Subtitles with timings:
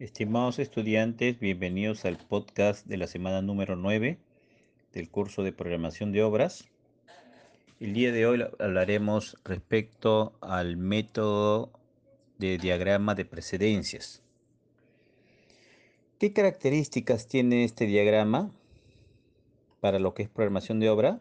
[0.00, 4.16] Estimados estudiantes, bienvenidos al podcast de la semana número 9
[4.94, 6.70] del curso de programación de obras.
[7.80, 11.70] El día de hoy hablaremos respecto al método
[12.38, 14.22] de diagrama de precedencias.
[16.18, 18.50] ¿Qué características tiene este diagrama
[19.80, 21.20] para lo que es programación de obra?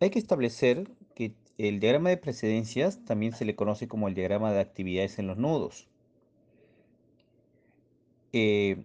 [0.00, 4.52] Hay que establecer que el diagrama de precedencias también se le conoce como el diagrama
[4.52, 5.88] de actividades en los nudos.
[8.32, 8.84] Eh,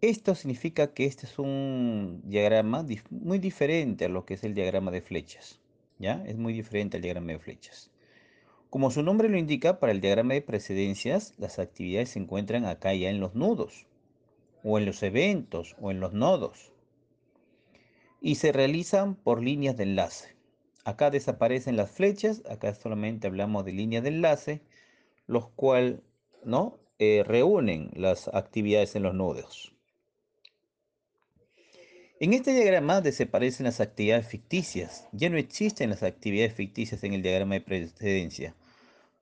[0.00, 4.90] esto significa que este es un diagrama muy diferente a lo que es el diagrama
[4.90, 5.60] de flechas.
[5.98, 6.22] ¿ya?
[6.26, 7.90] Es muy diferente al diagrama de flechas.
[8.70, 12.92] Como su nombre lo indica, para el diagrama de precedencias, las actividades se encuentran acá
[12.92, 13.86] ya en los nudos,
[14.64, 16.72] o en los eventos, o en los nodos.
[18.20, 20.34] Y se realizan por líneas de enlace.
[20.84, 24.60] Acá desaparecen las flechas, acá solamente hablamos de líneas de enlace,
[25.26, 26.00] los cuales
[26.44, 26.78] ¿no?
[26.98, 29.74] Eh, reúnen las actividades en los nudos.
[32.20, 35.08] En este diagrama desaparecen las actividades ficticias.
[35.12, 38.54] Ya no existen las actividades ficticias en el diagrama de precedencia,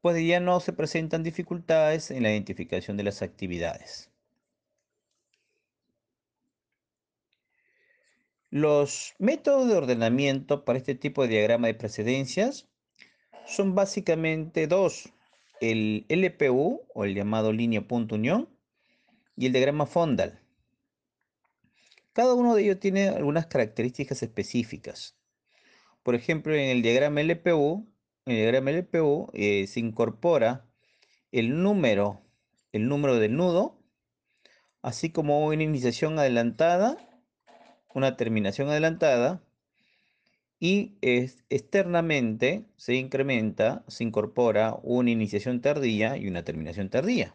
[0.02, 4.10] pues ya no se presentan dificultades en la identificación de las actividades.
[8.50, 12.68] Los métodos de ordenamiento para este tipo de diagrama de precedencias
[13.46, 15.08] son básicamente dos
[15.62, 18.48] el LPU o el llamado línea punto unión
[19.36, 20.40] y el diagrama Fondal.
[22.12, 25.16] Cada uno de ellos tiene algunas características específicas.
[26.02, 27.86] Por ejemplo, en el diagrama LPU,
[28.26, 30.66] en el diagrama LPU eh, se incorpora
[31.30, 32.20] el número,
[32.72, 33.78] el número del nudo,
[34.82, 36.98] así como una iniciación adelantada,
[37.94, 39.44] una terminación adelantada
[40.64, 47.34] y externamente se incrementa, se incorpora una iniciación tardía y una terminación tardía.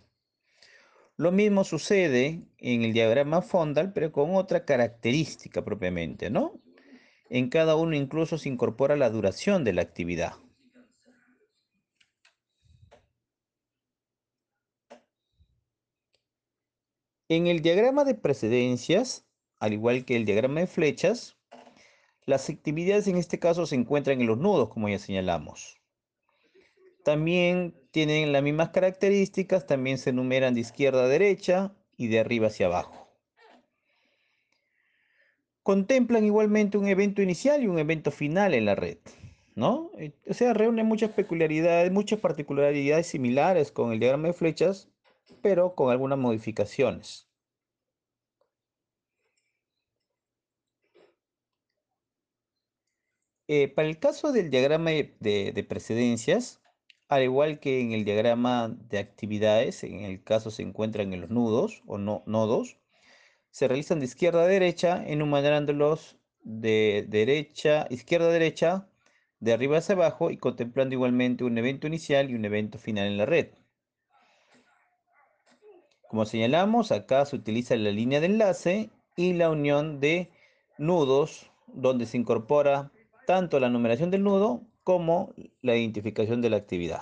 [1.18, 6.62] Lo mismo sucede en el diagrama Fondal, pero con otra característica propiamente, ¿no?
[7.30, 10.36] En cada uno incluso se incorpora la duración de la actividad.
[17.28, 19.28] En el diagrama de precedencias,
[19.60, 21.37] al igual que el diagrama de flechas,
[22.28, 25.80] las actividades en este caso se encuentran en los nudos, como ya señalamos.
[27.06, 32.48] También tienen las mismas características, también se enumeran de izquierda a derecha y de arriba
[32.48, 33.10] hacia abajo.
[35.64, 38.98] Contemplan igualmente un evento inicial y un evento final en la red,
[39.56, 39.92] ¿no?
[40.30, 44.90] O sea, reúnen muchas peculiaridades, muchas particularidades similares con el diagrama de flechas,
[45.42, 47.30] pero con algunas modificaciones.
[53.48, 56.62] Eh, para el caso del diagrama de, precedencias,
[57.08, 61.30] al igual que en el diagrama de actividades, en el caso se encuentran en los
[61.30, 62.78] nudos o no, nodos,
[63.52, 68.90] se realizan de izquierda a derecha, enumerándolos de derecha, izquierda a derecha,
[69.40, 73.18] de arriba hacia abajo y contemplando igualmente un evento inicial y un evento final en
[73.18, 73.48] la red.
[76.10, 80.32] Como señalamos, acá se utiliza la línea de enlace y la unión de
[80.78, 82.92] nudos, donde se incorpora
[83.28, 87.02] tanto la numeración del nudo como la identificación de la actividad.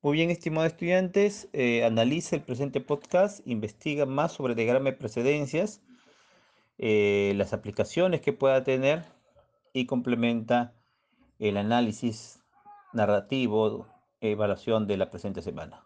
[0.00, 5.82] Muy bien, estimados estudiantes, eh, analiza el presente podcast, investiga más sobre diagrama de precedencias,
[6.78, 9.04] eh, las aplicaciones que pueda tener
[9.72, 10.72] y complementa
[11.40, 12.38] el análisis
[12.92, 13.88] narrativo,
[14.20, 15.83] evaluación de la presente semana.